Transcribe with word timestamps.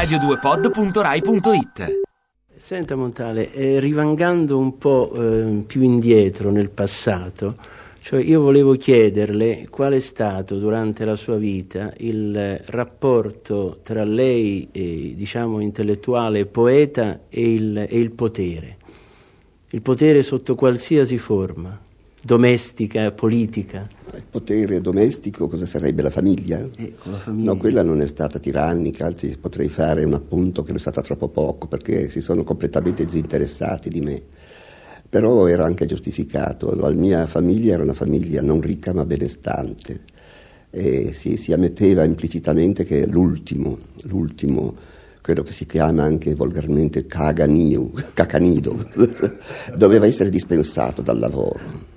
radio2pod.rai.it 0.00 2.00
Senta 2.56 2.96
Montale, 2.96 3.52
eh, 3.52 3.78
rivangando 3.80 4.56
un 4.56 4.78
po' 4.78 5.12
eh, 5.12 5.62
più 5.66 5.82
indietro 5.82 6.50
nel 6.50 6.70
passato, 6.70 7.54
cioè 8.00 8.22
io 8.22 8.40
volevo 8.40 8.76
chiederle 8.76 9.66
qual 9.68 9.92
è 9.92 9.98
stato 9.98 10.56
durante 10.56 11.04
la 11.04 11.16
sua 11.16 11.36
vita 11.36 11.92
il 11.98 12.62
rapporto 12.66 13.80
tra 13.82 14.02
lei, 14.04 14.68
eh, 14.72 15.12
diciamo 15.14 15.60
intellettuale 15.60 16.46
poeta, 16.46 17.20
e 17.28 17.52
il, 17.52 17.76
e 17.76 17.98
il 17.98 18.12
potere. 18.12 18.78
Il 19.68 19.82
potere 19.82 20.22
sotto 20.22 20.54
qualsiasi 20.54 21.18
forma, 21.18 21.78
domestica, 22.22 23.10
politica. 23.12 23.88
Il 24.14 24.24
potere 24.28 24.80
domestico 24.80 25.46
cosa 25.48 25.66
sarebbe? 25.66 26.02
La 26.02 26.10
famiglia? 26.10 26.58
Eh, 26.76 26.92
la 27.04 27.16
famiglia. 27.16 27.52
No, 27.52 27.56
quella 27.56 27.82
non 27.82 28.00
è 28.02 28.06
stata 28.06 28.38
tirannica, 28.38 29.06
anzi 29.06 29.36
potrei 29.40 29.68
fare 29.68 30.04
un 30.04 30.14
appunto 30.14 30.62
che 30.62 30.68
non 30.68 30.76
è 30.76 30.80
stata 30.80 31.00
troppo 31.00 31.28
poco 31.28 31.66
perché 31.66 32.10
si 32.10 32.20
sono 32.20 32.44
completamente 32.44 33.04
disinteressati 33.04 33.88
di 33.88 34.00
me. 34.00 34.22
Però 35.08 35.46
era 35.46 35.64
anche 35.64 35.86
giustificato, 35.86 36.72
la 36.74 36.90
mia 36.90 37.26
famiglia 37.26 37.74
era 37.74 37.82
una 37.82 37.94
famiglia 37.94 38.42
non 38.42 38.60
ricca 38.60 38.92
ma 38.92 39.04
benestante 39.04 40.02
e 40.70 41.12
si, 41.12 41.36
si 41.36 41.52
ammetteva 41.52 42.04
implicitamente 42.04 42.84
che 42.84 43.06
l'ultimo, 43.06 43.78
l'ultimo 44.02 44.76
quello 45.20 45.42
che 45.42 45.52
si 45.52 45.66
chiama 45.66 46.04
anche 46.04 46.34
volgarmente 46.36 47.06
caganiu, 47.06 47.92
cacanido, 48.14 48.88
doveva 49.74 50.06
essere 50.06 50.30
dispensato 50.30 51.02
dal 51.02 51.18
lavoro 51.18 51.89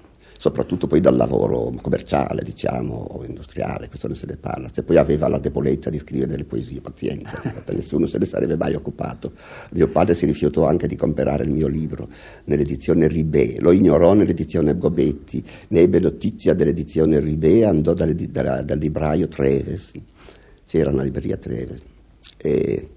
soprattutto 0.44 0.88
poi 0.88 1.00
dal 1.00 1.16
lavoro 1.16 1.72
commerciale, 1.82 2.44
diciamo, 2.44 2.96
o 2.96 3.24
industriale, 3.24 3.88
questo 3.88 4.08
non 4.08 4.18
se 4.18 4.26
ne 4.26 4.36
parla. 4.36 4.68
Se 4.70 4.84
poi 4.84 4.98
aveva 4.98 5.30
la 5.30 5.40
debolezza 5.40 5.90
di 5.90 6.00
scrivere 6.00 6.32
delle 6.32 6.44
poesie, 6.44 6.82
pazienza, 6.82 7.42
nessuno 7.72 8.08
se 8.08 8.18
ne 8.18 8.26
sarebbe 8.26 8.58
mai 8.58 8.74
occupato. 8.74 9.32
Mio 9.72 9.88
padre 9.88 10.16
si 10.16 10.26
rifiutò 10.26 10.66
anche 10.66 10.86
di 10.86 10.98
comprare 10.98 11.46
il 11.46 11.50
mio 11.50 11.68
libro 11.68 12.10
nell'edizione 12.44 13.08
Ribé, 13.08 13.56
lo 13.60 13.72
ignorò 13.72 14.14
nell'edizione 14.16 14.78
Gobetti, 14.78 15.42
ne 15.70 15.80
ebbe 15.80 16.02
notizia 16.02 16.54
dell'edizione 16.54 17.22
Ribé, 17.22 17.64
andò 17.64 17.94
dal, 17.94 18.14
dal, 18.14 18.66
dal 18.66 18.78
libraio 18.78 19.30
Treves, 19.30 19.94
c'era 20.68 20.90
una 20.90 21.04
libreria 21.04 21.38
Treves, 21.38 21.82
e 22.36 22.90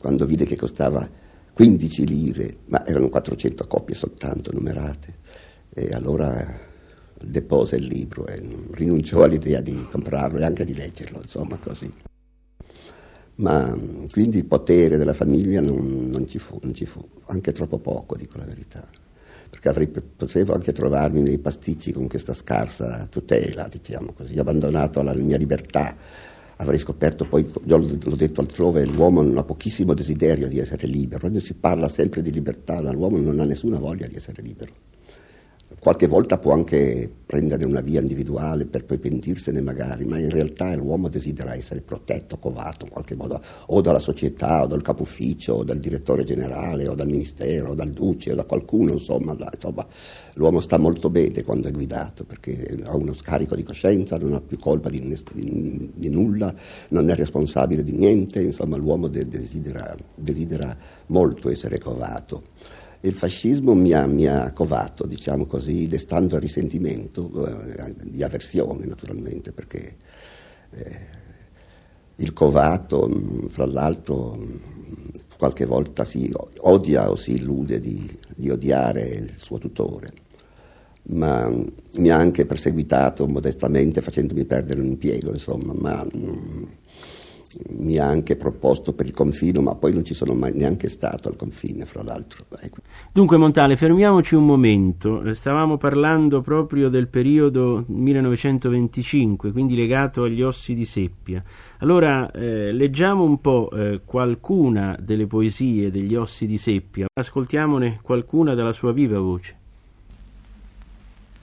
quando 0.00 0.26
vide 0.26 0.44
che 0.44 0.56
costava 0.56 1.08
15 1.52 2.04
lire, 2.04 2.56
ma 2.64 2.84
erano 2.84 3.08
400 3.08 3.64
copie 3.68 3.94
soltanto 3.94 4.50
numerate, 4.52 5.26
e 5.78 5.92
allora 5.92 6.66
depose 7.20 7.76
il 7.76 7.86
libro 7.86 8.26
e 8.26 8.40
rinunciò 8.72 9.22
all'idea 9.22 9.60
di 9.60 9.86
comprarlo 9.90 10.38
e 10.38 10.44
anche 10.44 10.64
di 10.64 10.74
leggerlo, 10.74 11.20
insomma 11.22 11.56
così. 11.56 11.92
Ma 13.36 13.76
quindi 14.10 14.38
il 14.38 14.46
potere 14.46 14.96
della 14.96 15.14
famiglia 15.14 15.60
non, 15.60 16.08
non, 16.10 16.26
ci 16.26 16.38
fu, 16.38 16.58
non 16.62 16.74
ci 16.74 16.86
fu, 16.86 17.06
anche 17.26 17.52
troppo 17.52 17.78
poco, 17.78 18.16
dico 18.16 18.36
la 18.38 18.44
verità, 18.44 18.84
perché 19.48 19.68
avrei, 19.68 19.86
potevo 19.86 20.54
anche 20.54 20.72
trovarmi 20.72 21.22
nei 21.22 21.38
pasticci 21.38 21.92
con 21.92 22.08
questa 22.08 22.34
scarsa 22.34 23.06
tutela, 23.08 23.68
diciamo 23.68 24.12
così, 24.12 24.36
abbandonato 24.38 24.98
alla 24.98 25.14
mia 25.14 25.36
libertà. 25.36 25.96
Avrei 26.60 26.80
scoperto 26.80 27.24
poi, 27.24 27.48
l'ho 27.66 28.16
detto 28.16 28.40
altrove, 28.40 28.84
l'uomo 28.84 29.22
non 29.22 29.38
ha 29.38 29.44
pochissimo 29.44 29.94
desiderio 29.94 30.48
di 30.48 30.58
essere 30.58 30.88
libero, 30.88 31.30
si 31.38 31.54
parla 31.54 31.86
sempre 31.86 32.20
di 32.20 32.32
libertà, 32.32 32.82
ma 32.82 32.90
l'uomo 32.90 33.18
non 33.18 33.38
ha 33.38 33.44
nessuna 33.44 33.78
voglia 33.78 34.08
di 34.08 34.16
essere 34.16 34.42
libero. 34.42 34.72
Qualche 35.80 36.08
volta 36.08 36.38
può 36.38 36.52
anche 36.54 37.08
prendere 37.24 37.64
una 37.64 37.80
via 37.80 38.00
individuale 38.00 38.64
per 38.64 38.84
poi 38.84 38.98
pentirsene 38.98 39.60
magari, 39.60 40.04
ma 40.06 40.18
in 40.18 40.28
realtà 40.28 40.74
l'uomo 40.74 41.08
desidera 41.08 41.54
essere 41.54 41.82
protetto, 41.82 42.38
covato 42.38 42.84
in 42.84 42.90
qualche 42.90 43.14
modo, 43.14 43.40
o 43.66 43.80
dalla 43.80 44.00
società, 44.00 44.64
o 44.64 44.66
dal 44.66 44.82
capo 44.82 45.02
ufficio, 45.02 45.54
o 45.54 45.64
dal 45.64 45.78
direttore 45.78 46.24
generale, 46.24 46.88
o 46.88 46.96
dal 46.96 47.06
ministero, 47.06 47.70
o 47.70 47.74
dal 47.74 47.90
duce, 47.90 48.32
o 48.32 48.34
da 48.34 48.44
qualcuno, 48.44 48.92
insomma, 48.92 49.34
da, 49.34 49.50
insomma, 49.54 49.86
l'uomo 50.34 50.60
sta 50.60 50.78
molto 50.78 51.10
bene 51.10 51.44
quando 51.44 51.68
è 51.68 51.70
guidato, 51.70 52.24
perché 52.24 52.76
ha 52.82 52.96
uno 52.96 53.12
scarico 53.12 53.54
di 53.54 53.62
coscienza, 53.62 54.18
non 54.18 54.32
ha 54.32 54.40
più 54.40 54.58
colpa 54.58 54.88
di, 54.88 55.00
di, 55.32 55.90
di 55.94 56.08
nulla, 56.08 56.52
non 56.88 57.08
è 57.08 57.14
responsabile 57.14 57.84
di 57.84 57.92
niente, 57.92 58.42
insomma 58.42 58.76
l'uomo 58.76 59.06
de, 59.06 59.28
desidera, 59.28 59.94
desidera 60.14 60.76
molto 61.06 61.50
essere 61.50 61.78
covato 61.78 62.42
il 63.00 63.14
fascismo 63.14 63.74
mi 63.74 63.92
ha, 63.92 64.06
mi 64.06 64.26
ha 64.26 64.50
covato, 64.52 65.06
diciamo 65.06 65.46
così, 65.46 65.86
destando 65.86 66.34
il 66.34 66.40
risentimento, 66.40 67.46
eh, 67.46 67.94
di 68.02 68.22
avversione 68.22 68.86
naturalmente, 68.86 69.52
perché 69.52 69.96
eh, 70.70 71.16
il 72.16 72.32
covato, 72.32 73.08
fra 73.48 73.66
l'altro, 73.66 74.36
qualche 75.36 75.64
volta 75.64 76.04
si 76.04 76.32
odia 76.58 77.08
o 77.08 77.14
si 77.14 77.34
illude 77.34 77.78
di, 77.80 78.18
di 78.34 78.50
odiare 78.50 79.06
il 79.06 79.32
suo 79.36 79.58
tutore, 79.58 80.12
ma 81.10 81.48
mi 81.48 82.08
ha 82.08 82.16
anche 82.16 82.44
perseguitato 82.44 83.28
modestamente 83.28 84.02
facendomi 84.02 84.44
perdere 84.44 84.80
un 84.80 84.88
impiego, 84.88 85.30
insomma, 85.30 85.72
ma 85.72 86.04
mi 87.70 87.96
ha 87.96 88.06
anche 88.06 88.36
proposto 88.36 88.92
per 88.92 89.06
il 89.06 89.14
confine, 89.14 89.58
ma 89.60 89.74
poi 89.74 89.92
non 89.92 90.04
ci 90.04 90.14
sono 90.14 90.34
mai 90.34 90.52
neanche 90.54 90.88
stato 90.88 91.28
al 91.28 91.36
confine, 91.36 91.86
fra 91.86 92.02
l'altro. 92.02 92.44
Ecco. 92.60 92.78
Dunque, 93.12 93.36
Montale, 93.36 93.76
fermiamoci 93.76 94.34
un 94.34 94.44
momento. 94.44 95.32
Stavamo 95.32 95.78
parlando 95.78 96.42
proprio 96.42 96.88
del 96.88 97.08
periodo 97.08 97.84
1925, 97.86 99.52
quindi 99.52 99.76
legato 99.76 100.24
agli 100.24 100.42
ossi 100.42 100.74
di 100.74 100.84
seppia. 100.84 101.42
Allora, 101.78 102.30
eh, 102.30 102.72
leggiamo 102.72 103.24
un 103.24 103.40
po' 103.40 103.70
eh, 103.70 104.00
qualcuna 104.04 104.98
delle 105.00 105.26
poesie 105.26 105.90
degli 105.90 106.14
ossi 106.14 106.46
di 106.46 106.58
seppia. 106.58 107.06
Ascoltiamone 107.12 108.00
qualcuna 108.02 108.54
dalla 108.54 108.72
sua 108.72 108.92
viva 108.92 109.18
voce. 109.20 109.56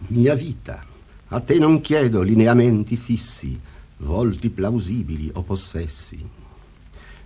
Mia 0.07 0.35
vita, 0.35 0.83
a 1.29 1.39
te 1.39 1.57
non 1.57 1.81
chiedo 1.81 2.21
lineamenti 2.21 2.95
fissi 2.95 3.59
volti 3.97 4.49
plausibili 4.49 5.29
o 5.33 5.41
possessi. 5.41 6.27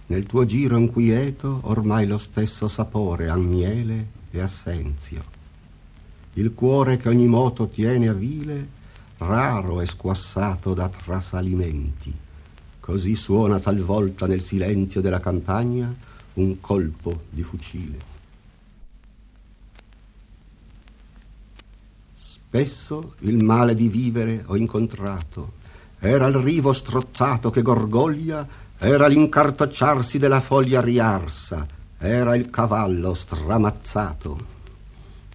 Nel 0.07 0.25
tuo 0.25 0.45
giro 0.45 0.77
inquieto 0.77 1.59
ormai 1.63 2.07
lo 2.07 2.17
stesso 2.17 2.67
sapore 2.67 3.29
ha 3.29 3.35
miele 3.35 4.07
e 4.31 4.39
assenzio. 4.39 5.37
Il 6.33 6.53
cuore 6.53 6.97
che 6.97 7.09
ogni 7.09 7.27
moto 7.27 7.67
tiene 7.67 8.07
a 8.07 8.13
vile, 8.13 8.77
raro 9.17 9.81
è 9.81 9.85
squassato 9.85 10.73
da 10.73 10.87
trasalimenti. 10.89 12.13
Così 12.79 13.15
suona 13.15 13.59
talvolta 13.59 14.25
nel 14.25 14.41
silenzio 14.41 15.01
della 15.01 15.19
campagna 15.19 15.93
un 16.33 16.59
colpo 16.59 17.23
di 17.29 17.43
fucile. 17.43 18.17
Spesso 22.15 23.13
il 23.19 23.43
male 23.43 23.75
di 23.75 23.89
vivere 23.89 24.43
ho 24.47 24.55
incontrato 24.55 25.57
era 25.99 26.27
il 26.27 26.35
rivo 26.35 26.71
strozzato 26.71 27.49
che 27.49 27.61
gorgoglia, 27.61 28.47
era 28.77 29.07
l'incartocciarsi 29.07 30.17
della 30.17 30.39
foglia 30.39 30.81
riarsa, 30.81 31.67
era 31.97 32.35
il 32.35 32.49
cavallo 32.49 33.13
stramazzato. 33.13 34.57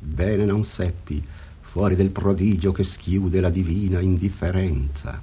Bene 0.00 0.44
non 0.44 0.64
seppi, 0.64 1.22
fuori 1.60 1.96
del 1.96 2.10
prodigio 2.10 2.72
che 2.72 2.84
schiude 2.84 3.40
la 3.40 3.50
divina 3.50 4.00
indifferenza. 4.00 5.20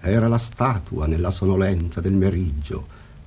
Era 0.00 0.28
la 0.28 0.38
statua 0.38 1.06
nella 1.06 1.30
sonolenza 1.30 2.00
del 2.00 2.14
meriggio, 2.14 2.86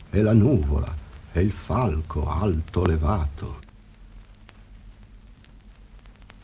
e 0.09 0.21
la 0.21 0.33
nuvola, 0.33 0.93
e 1.31 1.41
il 1.41 1.51
falco 1.51 2.27
alto 2.27 2.85
levato. 2.85 3.59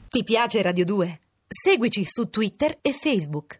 Ti 0.09 0.23
piace 0.23 0.61
Radio 0.61 0.85
2? 0.85 1.19
Seguici 1.47 2.03
su 2.05 2.29
Twitter 2.29 2.77
e 2.81 2.91
Facebook. 2.93 3.55